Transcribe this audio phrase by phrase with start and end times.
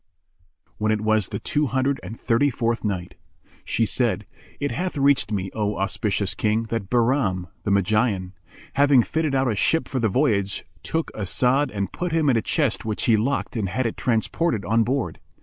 [0.79, 3.13] When it was the Two Hundred and Thirty fourth Night,
[3.63, 4.25] She said,
[4.59, 8.33] It hath reached me, O auspicious King, that Bahram, the Magian,
[8.73, 12.41] having fitted out a ship for the voyage, took As'ad and put him in a
[12.41, 15.19] chest which he locked and had it transported on board.